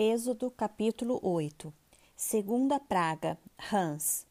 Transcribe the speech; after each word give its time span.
Êxodo 0.00 0.48
capítulo 0.48 1.18
8 1.24 1.74
Segunda 2.14 2.78
praga, 2.78 3.36
rãs. 3.58 4.24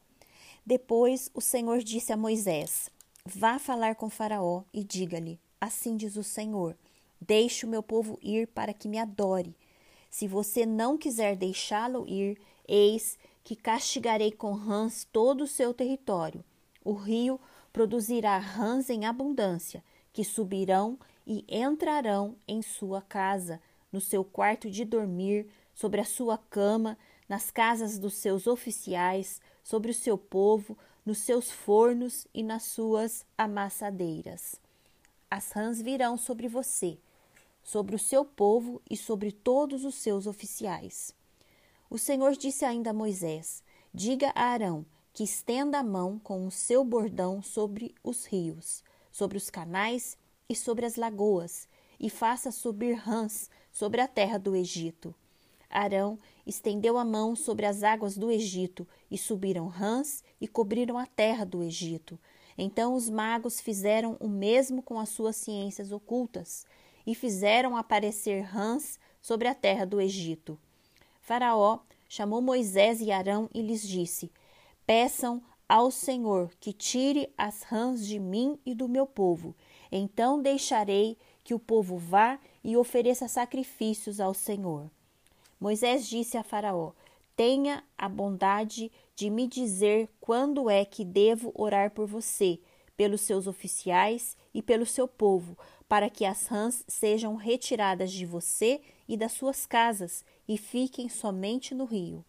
Depois 0.64 1.30
o 1.34 1.42
Senhor 1.42 1.80
disse 1.80 2.10
a 2.10 2.16
Moisés: 2.16 2.88
Vá 3.22 3.58
falar 3.58 3.94
com 3.94 4.08
Faraó 4.08 4.62
e 4.72 4.82
diga-lhe: 4.82 5.38
Assim 5.60 5.94
diz 5.94 6.16
o 6.16 6.22
Senhor: 6.22 6.74
Deixe 7.20 7.66
o 7.66 7.68
meu 7.68 7.82
povo 7.82 8.18
ir 8.22 8.46
para 8.46 8.72
que 8.72 8.88
me 8.88 8.98
adore. 8.98 9.54
Se 10.08 10.26
você 10.26 10.64
não 10.64 10.96
quiser 10.96 11.36
deixá-lo 11.36 12.08
ir, 12.08 12.40
eis 12.66 13.18
que 13.44 13.54
castigarei 13.54 14.32
com 14.32 14.54
rãs 14.54 15.06
todo 15.12 15.42
o 15.42 15.46
seu 15.46 15.74
território. 15.74 16.42
O 16.82 16.94
rio 16.94 17.38
produzirá 17.74 18.38
rãs 18.38 18.88
em 18.88 19.04
abundância, 19.04 19.84
que 20.14 20.24
subirão 20.24 20.98
e 21.26 21.44
entrarão 21.46 22.36
em 22.48 22.62
sua 22.62 23.02
casa 23.02 23.60
no 23.92 24.00
seu 24.00 24.24
quarto 24.24 24.70
de 24.70 24.84
dormir, 24.84 25.48
sobre 25.74 26.00
a 26.00 26.04
sua 26.04 26.36
cama, 26.36 26.98
nas 27.28 27.50
casas 27.50 27.98
dos 27.98 28.14
seus 28.14 28.46
oficiais, 28.46 29.40
sobre 29.62 29.90
o 29.90 29.94
seu 29.94 30.18
povo, 30.18 30.76
nos 31.04 31.18
seus 31.18 31.50
fornos 31.50 32.26
e 32.34 32.42
nas 32.42 32.64
suas 32.64 33.24
amassadeiras. 33.36 34.60
As 35.30 35.52
rãs 35.52 35.80
virão 35.80 36.16
sobre 36.16 36.48
você, 36.48 36.98
sobre 37.62 37.94
o 37.94 37.98
seu 37.98 38.24
povo 38.24 38.80
e 38.90 38.96
sobre 38.96 39.30
todos 39.30 39.84
os 39.84 39.94
seus 39.94 40.26
oficiais. 40.26 41.14
O 41.90 41.98
Senhor 41.98 42.32
disse 42.32 42.64
ainda 42.64 42.90
a 42.90 42.94
Moisés: 42.94 43.62
Diga 43.92 44.32
a 44.34 44.44
Arão 44.44 44.84
que 45.12 45.24
estenda 45.24 45.78
a 45.78 45.82
mão 45.82 46.18
com 46.18 46.46
o 46.46 46.50
seu 46.50 46.84
bordão 46.84 47.42
sobre 47.42 47.94
os 48.02 48.24
rios, 48.24 48.82
sobre 49.10 49.36
os 49.36 49.50
canais 49.50 50.16
e 50.48 50.54
sobre 50.54 50.86
as 50.86 50.96
lagoas, 50.96 51.68
e 51.98 52.08
faça 52.08 52.50
subir 52.50 52.94
rãs 52.94 53.50
sobre 53.78 54.00
a 54.00 54.08
terra 54.08 54.38
do 54.38 54.56
Egito. 54.56 55.14
Arão 55.70 56.18
estendeu 56.44 56.98
a 56.98 57.04
mão 57.04 57.36
sobre 57.36 57.64
as 57.64 57.84
águas 57.84 58.18
do 58.18 58.28
Egito, 58.28 58.84
e 59.08 59.16
subiram 59.16 59.68
rãs 59.68 60.24
e 60.40 60.48
cobriram 60.48 60.98
a 60.98 61.06
terra 61.06 61.46
do 61.46 61.62
Egito. 61.62 62.18
Então 62.56 62.92
os 62.94 63.08
magos 63.08 63.60
fizeram 63.60 64.16
o 64.18 64.26
mesmo 64.26 64.82
com 64.82 64.98
as 64.98 65.10
suas 65.10 65.36
ciências 65.36 65.92
ocultas, 65.92 66.66
e 67.06 67.14
fizeram 67.14 67.76
aparecer 67.76 68.40
rãs 68.40 68.98
sobre 69.22 69.46
a 69.46 69.54
terra 69.54 69.86
do 69.86 70.00
Egito. 70.00 70.58
Faraó 71.20 71.78
chamou 72.08 72.42
Moisés 72.42 73.00
e 73.00 73.12
Arão 73.12 73.48
e 73.54 73.62
lhes 73.62 73.86
disse: 73.86 74.32
Peçam 74.84 75.40
ao 75.68 75.92
Senhor 75.92 76.50
que 76.58 76.72
tire 76.72 77.32
as 77.38 77.62
rãs 77.62 78.04
de 78.04 78.18
mim 78.18 78.58
e 78.66 78.74
do 78.74 78.88
meu 78.88 79.06
povo. 79.06 79.54
Então 79.92 80.42
deixarei 80.42 81.16
que 81.44 81.54
o 81.54 81.60
povo 81.60 81.96
vá 81.96 82.40
e 82.62 82.76
ofereça 82.76 83.28
sacrifícios 83.28 84.20
ao 84.20 84.34
Senhor. 84.34 84.90
Moisés 85.60 86.06
disse 86.08 86.36
a 86.36 86.42
Faraó: 86.42 86.92
Tenha 87.36 87.82
a 87.96 88.08
bondade 88.08 88.90
de 89.14 89.30
me 89.30 89.46
dizer 89.46 90.08
quando 90.20 90.70
é 90.70 90.84
que 90.84 91.04
devo 91.04 91.52
orar 91.54 91.90
por 91.90 92.06
você, 92.06 92.60
pelos 92.96 93.20
seus 93.20 93.46
oficiais 93.46 94.36
e 94.52 94.62
pelo 94.62 94.86
seu 94.86 95.06
povo, 95.06 95.56
para 95.88 96.10
que 96.10 96.24
as 96.24 96.46
rãs 96.46 96.84
sejam 96.86 97.34
retiradas 97.36 98.12
de 98.12 98.26
você 98.26 98.80
e 99.08 99.16
das 99.16 99.32
suas 99.32 99.66
casas 99.66 100.24
e 100.46 100.58
fiquem 100.58 101.08
somente 101.08 101.74
no 101.74 101.84
rio. 101.84 102.24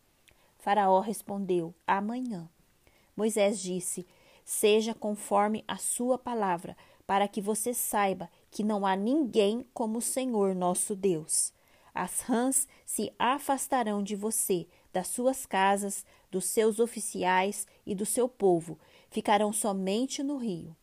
Faraó 0.58 1.00
respondeu: 1.00 1.74
Amanhã. 1.86 2.50
Moisés 3.16 3.60
disse: 3.60 4.08
Seja 4.46 4.94
conforme 4.94 5.64
a 5.68 5.78
sua 5.78 6.18
palavra, 6.18 6.76
para 7.06 7.28
que 7.28 7.42
você 7.42 7.74
saiba 7.74 8.30
que 8.52 8.64
não 8.64 8.86
há 8.86 8.96
ninguém 8.96 9.66
como 9.74 10.00
o 10.00 10.02
Senhor 10.02 10.56
nosso 10.56 10.96
Deus. 10.96 11.54
As 11.94 12.22
rãs 12.22 12.68
se 12.86 13.12
afastarão 13.18 14.02
de 14.02 14.16
você, 14.16 14.68
das 14.94 15.08
suas 15.08 15.46
casas, 15.46 16.06
dos 16.32 16.46
seus 16.46 16.80
oficiais 16.80 17.68
e 17.86 17.94
do 17.94 18.06
seu 18.06 18.30
povo, 18.30 18.78
ficarão 19.10 19.52
somente 19.52 20.24
no 20.24 20.38
rio. 20.38 20.76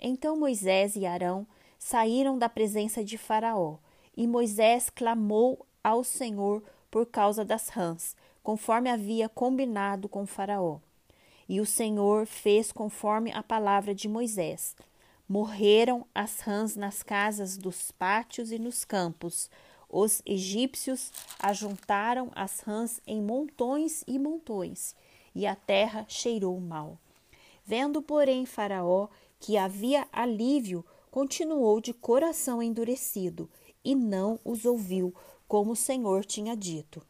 Então 0.00 0.36
Moisés 0.36 0.96
e 0.96 1.06
Arão 1.06 1.46
saíram 1.78 2.38
da 2.38 2.48
presença 2.48 3.04
de 3.04 3.18
Faraó, 3.18 3.76
e 4.16 4.26
Moisés 4.26 4.90
clamou 4.90 5.66
ao 5.82 6.02
Senhor 6.04 6.62
por 6.90 7.06
causa 7.06 7.44
das 7.44 7.68
rãs, 7.68 8.16
conforme 8.42 8.88
havia 8.90 9.28
combinado 9.28 10.08
com 10.08 10.26
Faraó. 10.26 10.78
E 11.48 11.60
o 11.60 11.66
Senhor 11.66 12.26
fez 12.26 12.72
conforme 12.72 13.32
a 13.32 13.42
palavra 13.42 13.94
de 13.94 14.08
Moisés. 14.08 14.74
Morreram 15.28 16.06
as 16.14 16.40
rãs 16.40 16.76
nas 16.76 17.02
casas 17.02 17.56
dos 17.56 17.90
pátios 17.90 18.52
e 18.52 18.58
nos 18.58 18.84
campos. 18.84 19.50
Os 19.88 20.20
egípcios 20.26 21.12
ajuntaram 21.38 22.30
as 22.34 22.60
rãs 22.60 23.00
em 23.06 23.22
montões 23.22 24.04
e 24.06 24.18
montões, 24.18 24.94
e 25.34 25.46
a 25.46 25.54
terra 25.54 26.04
cheirou 26.08 26.60
mal. 26.60 26.98
Vendo, 27.64 28.02
porém, 28.02 28.44
Faraó 28.44 29.08
que 29.44 29.58
havia 29.58 30.08
alívio, 30.10 30.82
continuou 31.10 31.78
de 31.78 31.92
coração 31.92 32.62
endurecido 32.62 33.50
e 33.84 33.94
não 33.94 34.40
os 34.42 34.64
ouviu, 34.64 35.14
como 35.46 35.72
o 35.72 35.76
Senhor 35.76 36.24
tinha 36.24 36.56
dito. 36.56 37.02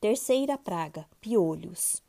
Terceira 0.00 0.58
praga: 0.58 1.06
piolhos. 1.20 2.02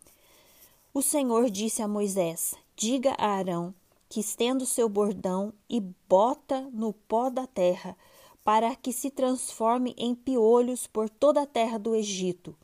O 0.92 1.04
Senhor 1.04 1.52
disse 1.52 1.84
a 1.84 1.88
Moisés: 1.88 2.56
Diga 2.76 3.12
a 3.20 3.28
Arão 3.28 3.76
que 4.16 4.22
estenda 4.22 4.64
o 4.64 4.66
seu 4.66 4.88
bordão 4.88 5.52
e 5.70 5.82
bota 6.08 6.62
no 6.72 6.94
pó 6.94 7.30
da 7.30 7.46
terra, 7.46 7.98
para 8.46 8.74
que 8.74 8.94
se 8.94 9.10
transforme 9.10 9.94
em 9.98 10.16
piolhos 10.16 10.88
por 10.88 11.10
toda 11.10 11.42
a 11.42 11.46
terra 11.46 11.78
do 11.78 11.94
Egito. 11.94 12.56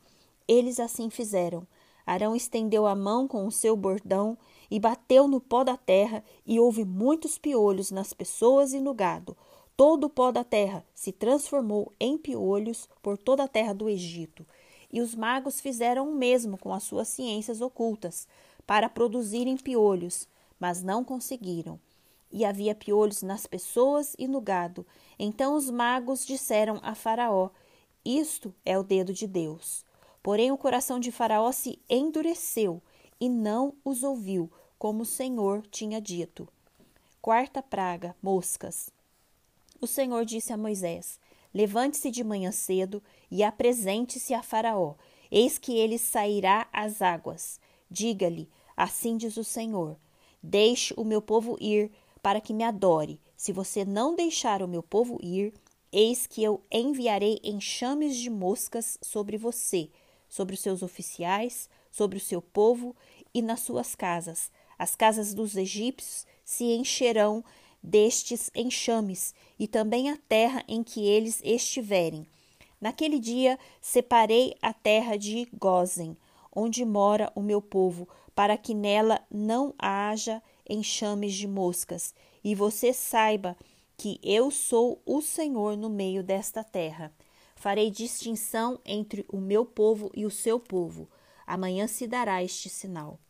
Eles 0.48 0.80
assim 0.80 1.10
fizeram. 1.10 1.66
Arão 2.06 2.34
estendeu 2.34 2.86
a 2.86 2.94
mão 2.94 3.28
com 3.28 3.46
o 3.46 3.52
seu 3.52 3.76
bordão 3.76 4.38
e 4.70 4.80
bateu 4.80 5.28
no 5.28 5.42
pó 5.42 5.62
da 5.62 5.76
terra, 5.76 6.24
e 6.46 6.58
houve 6.58 6.86
muitos 6.86 7.36
piolhos 7.36 7.90
nas 7.90 8.14
pessoas 8.14 8.72
e 8.72 8.80
no 8.80 8.94
gado. 8.94 9.36
Todo 9.76 10.04
o 10.04 10.10
pó 10.10 10.32
da 10.32 10.44
terra 10.44 10.82
se 10.94 11.12
transformou 11.12 11.92
em 12.00 12.16
piolhos 12.16 12.88
por 13.02 13.18
toda 13.18 13.44
a 13.44 13.48
terra 13.48 13.74
do 13.74 13.90
Egito. 13.90 14.46
E 14.90 15.02
os 15.02 15.14
magos 15.14 15.60
fizeram 15.60 16.08
o 16.08 16.14
mesmo 16.14 16.56
com 16.56 16.72
as 16.72 16.82
suas 16.82 17.08
ciências 17.08 17.60
ocultas, 17.60 18.26
para 18.66 18.88
produzirem 18.88 19.58
piolhos, 19.58 20.26
mas 20.62 20.80
não 20.80 21.02
conseguiram. 21.02 21.80
E 22.30 22.44
havia 22.44 22.72
piolhos 22.72 23.20
nas 23.20 23.48
pessoas 23.48 24.14
e 24.16 24.28
no 24.28 24.40
gado. 24.40 24.86
Então 25.18 25.56
os 25.56 25.68
magos 25.68 26.24
disseram 26.24 26.78
a 26.84 26.94
Faraó: 26.94 27.50
Isto 28.04 28.54
é 28.64 28.78
o 28.78 28.84
dedo 28.84 29.12
de 29.12 29.26
Deus. 29.26 29.84
Porém 30.22 30.52
o 30.52 30.56
coração 30.56 31.00
de 31.00 31.10
Faraó 31.10 31.50
se 31.50 31.80
endureceu 31.90 32.80
e 33.20 33.28
não 33.28 33.74
os 33.84 34.04
ouviu, 34.04 34.48
como 34.78 35.02
o 35.02 35.04
Senhor 35.04 35.66
tinha 35.66 36.00
dito. 36.00 36.46
Quarta 37.20 37.60
praga: 37.60 38.14
moscas. 38.22 38.88
O 39.80 39.86
Senhor 39.88 40.24
disse 40.24 40.52
a 40.52 40.56
Moisés: 40.56 41.18
Levante-se 41.52 42.08
de 42.08 42.22
manhã 42.22 42.52
cedo 42.52 43.02
e 43.28 43.42
apresente-se 43.42 44.32
a 44.32 44.44
Faraó. 44.44 44.94
Eis 45.28 45.58
que 45.58 45.76
ele 45.76 45.98
sairá 45.98 46.68
às 46.72 47.02
águas. 47.02 47.58
Diga-lhe: 47.90 48.48
Assim 48.76 49.16
diz 49.16 49.36
o 49.36 49.42
Senhor: 49.42 49.96
Deixe 50.42 50.92
o 50.96 51.04
meu 51.04 51.22
povo 51.22 51.56
ir, 51.60 51.90
para 52.22 52.40
que 52.40 52.52
me 52.52 52.64
adore. 52.64 53.20
Se 53.36 53.52
você 53.52 53.84
não 53.84 54.14
deixar 54.14 54.62
o 54.62 54.68
meu 54.68 54.82
povo 54.82 55.18
ir, 55.22 55.52
eis 55.92 56.26
que 56.26 56.42
eu 56.42 56.62
enviarei 56.70 57.38
enxames 57.44 58.16
de 58.16 58.30
moscas 58.30 58.98
sobre 59.02 59.36
você, 59.36 59.90
sobre 60.28 60.54
os 60.54 60.60
seus 60.60 60.82
oficiais, 60.82 61.68
sobre 61.90 62.16
o 62.16 62.20
seu 62.20 62.40
povo 62.40 62.96
e 63.34 63.42
nas 63.42 63.60
suas 63.60 63.94
casas. 63.94 64.50
As 64.78 64.96
casas 64.96 65.34
dos 65.34 65.56
egípcios 65.56 66.26
se 66.44 66.64
encherão 66.64 67.44
destes 67.82 68.50
enxames, 68.54 69.34
e 69.58 69.66
também 69.66 70.10
a 70.10 70.16
terra 70.16 70.64
em 70.68 70.82
que 70.82 71.04
eles 71.04 71.40
estiverem. 71.44 72.26
Naquele 72.80 73.18
dia 73.18 73.58
separei 73.80 74.56
a 74.62 74.72
terra 74.72 75.16
de 75.16 75.48
Gozen, 75.52 76.16
onde 76.54 76.84
mora 76.84 77.32
o 77.34 77.42
meu 77.42 77.60
povo, 77.60 78.08
para 78.34 78.56
que 78.56 78.74
nela 78.74 79.20
não 79.30 79.74
haja 79.78 80.42
enxames 80.68 81.34
de 81.34 81.46
moscas, 81.46 82.14
e 82.44 82.54
você 82.54 82.92
saiba 82.92 83.56
que 83.96 84.18
eu 84.22 84.50
sou 84.50 85.00
o 85.06 85.20
Senhor 85.20 85.76
no 85.76 85.88
meio 85.88 86.22
desta 86.22 86.64
terra. 86.64 87.12
Farei 87.54 87.90
distinção 87.90 88.80
entre 88.84 89.24
o 89.28 89.38
meu 89.38 89.64
povo 89.64 90.10
e 90.14 90.26
o 90.26 90.30
seu 90.30 90.58
povo. 90.58 91.08
Amanhã 91.46 91.86
se 91.86 92.06
dará 92.06 92.42
este 92.42 92.68
sinal. 92.68 93.20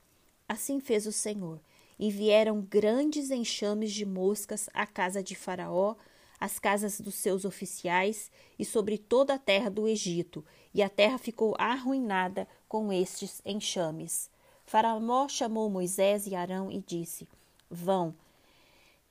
Assim 0.49 0.81
fez 0.81 1.07
o 1.07 1.13
Senhor. 1.13 1.61
E 1.99 2.11
vieram 2.11 2.63
grandes 2.63 3.31
enxames 3.31 3.93
de 3.93 4.07
moscas 4.07 4.69
à 4.73 4.87
casa 4.87 5.23
de 5.23 5.35
Faraó, 5.35 5.95
às 6.41 6.59
casas 6.59 7.01
dos 7.01 7.15
seus 7.15 7.45
oficiais 7.45 8.31
e 8.59 8.65
sobre 8.65 8.99
toda 8.99 9.35
a 9.35 9.39
terra 9.39 9.71
do 9.71 9.87
Egito, 9.87 10.45
e 10.75 10.83
a 10.83 10.89
terra 10.89 11.17
ficou 11.17 11.55
arruinada 11.57 12.49
com 12.73 12.91
estes 12.91 13.43
enxames. 13.45 14.31
Faraó 14.65 15.29
chamou 15.29 15.69
Moisés 15.69 16.27
e 16.27 16.35
Arão 16.35 16.73
e 16.73 16.81
disse: 16.81 17.29
Vão 17.71 18.15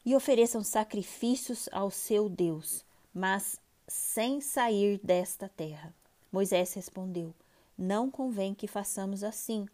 e 0.04 0.16
ofereçam 0.16 0.64
sacrifícios 0.64 1.70
ao 1.72 1.92
seu 1.92 2.28
Deus, 2.28 2.84
mas 3.14 3.62
sem 3.88 4.42
sair 4.42 5.00
desta 5.04 5.48
terra. 5.48 5.94
Moisés 6.32 6.74
respondeu: 6.74 7.36
Não 7.78 8.10
convém 8.10 8.56
que 8.56 8.66
façamos 8.66 9.24
assim, 9.24 9.68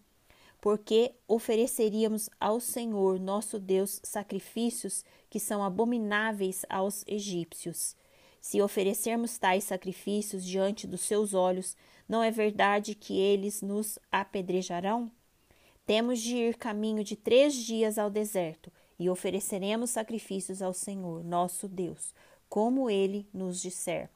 porque 0.59 1.13
ofereceríamos 1.25 2.29
ao 2.41 2.59
Senhor 2.59 3.17
nosso 3.17 3.57
Deus 3.57 4.01
sacrifícios 4.03 5.05
que 5.29 5.39
são 5.39 5.63
abomináveis 5.63 6.65
aos 6.69 7.05
egípcios. 7.07 7.95
Se 8.47 8.61
oferecermos 8.61 9.37
tais 9.37 9.65
sacrifícios 9.65 10.45
diante 10.45 10.87
dos 10.87 11.01
seus 11.01 11.33
olhos, 11.33 11.75
não 12.07 12.23
é 12.23 12.31
verdade 12.31 12.95
que 12.95 13.19
eles 13.19 13.61
nos 13.61 13.99
apedrejarão? 14.09 15.11
Temos 15.85 16.21
de 16.21 16.37
ir 16.37 16.55
caminho 16.55 17.03
de 17.03 17.17
três 17.17 17.53
dias 17.53 17.97
ao 17.97 18.09
deserto 18.09 18.71
e 18.97 19.09
ofereceremos 19.09 19.89
sacrifícios 19.89 20.61
ao 20.61 20.73
Senhor, 20.73 21.25
nosso 21.25 21.67
Deus, 21.67 22.13
como 22.47 22.89
ele 22.89 23.27
nos 23.33 23.61
disser. 23.61 24.09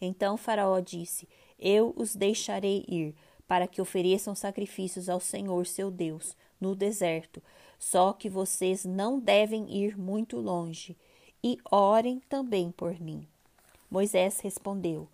Então 0.00 0.38
Faraó 0.38 0.80
disse: 0.80 1.28
Eu 1.58 1.92
os 1.98 2.16
deixarei 2.16 2.86
ir, 2.88 3.14
para 3.46 3.68
que 3.68 3.82
ofereçam 3.82 4.34
sacrifícios 4.34 5.10
ao 5.10 5.20
Senhor 5.20 5.66
seu 5.66 5.90
Deus, 5.90 6.34
no 6.58 6.74
deserto. 6.74 7.42
Só 7.78 8.14
que 8.14 8.30
vocês 8.30 8.86
não 8.86 9.20
devem 9.20 9.70
ir 9.76 9.98
muito 9.98 10.38
longe, 10.38 10.96
e 11.42 11.58
orem 11.70 12.20
também 12.28 12.70
por 12.70 12.98
mim. 13.00 13.26
Moisés 13.90 14.40
respondeu: 14.40 15.08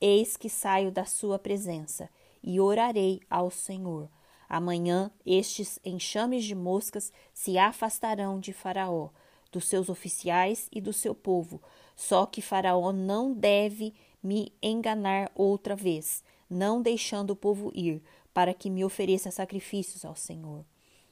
Eis 0.00 0.36
que 0.36 0.48
saio 0.48 0.90
da 0.90 1.04
sua 1.04 1.38
presença, 1.38 2.08
e 2.42 2.60
orarei 2.60 3.20
ao 3.28 3.50
Senhor. 3.50 4.08
Amanhã 4.48 5.10
estes 5.24 5.78
enxames 5.84 6.44
de 6.44 6.54
moscas 6.54 7.12
se 7.32 7.56
afastarão 7.56 8.40
de 8.40 8.52
Faraó, 8.52 9.10
dos 9.52 9.66
seus 9.66 9.88
oficiais 9.88 10.68
e 10.72 10.80
do 10.80 10.92
seu 10.92 11.14
povo. 11.14 11.62
Só 11.94 12.26
que 12.26 12.42
Faraó 12.42 12.92
não 12.92 13.32
deve 13.32 13.94
me 14.22 14.52
enganar 14.62 15.30
outra 15.34 15.76
vez, 15.76 16.24
não 16.48 16.82
deixando 16.82 17.30
o 17.30 17.36
povo 17.36 17.70
ir, 17.74 18.02
para 18.32 18.54
que 18.54 18.70
me 18.70 18.84
ofereça 18.84 19.30
sacrifícios 19.30 20.04
ao 20.04 20.16
Senhor. 20.16 20.64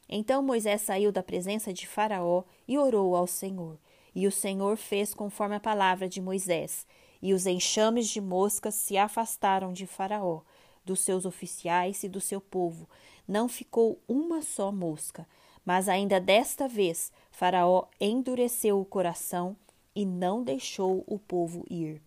Então 0.09 0.43
Moisés 0.43 0.83
saiu 0.83 1.13
da 1.13 1.23
presença 1.23 1.73
de 1.73 1.87
Faraó 1.87 2.43
e 2.67 2.79
orou 2.79 3.15
ao 3.15 3.27
Senhor. 3.27 3.79
E 4.19 4.27
o 4.27 4.33
Senhor 4.33 4.77
fez 4.77 5.15
conforme 5.15 5.55
a 5.55 5.61
palavra 5.61 6.09
de 6.09 6.21
Moisés, 6.21 6.85
e 7.23 7.33
os 7.33 7.47
enxames 7.47 8.09
de 8.09 8.21
moscas 8.21 8.75
se 8.75 8.99
afastaram 8.99 9.73
de 9.73 9.87
Faraó, 9.87 10.41
dos 10.85 10.99
seus 11.05 11.25
oficiais 11.25 12.03
e 12.03 12.09
do 12.09 12.21
seu 12.21 12.41
povo. 12.41 12.89
Não 13.29 13.49
ficou 13.49 14.03
uma 14.09 14.43
só 14.43 14.73
mosca. 14.73 15.25
Mas 15.65 15.89
ainda 15.89 16.19
desta 16.21 16.67
vez 16.67 17.13
Faraó 17.31 17.85
endureceu 18.01 18.81
o 18.81 18.85
coração 18.85 19.57
e 19.95 20.05
não 20.05 20.43
deixou 20.43 21.05
o 21.07 21.17
povo 21.17 21.65
ir. 21.71 22.03